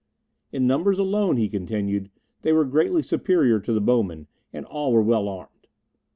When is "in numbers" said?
0.51-0.97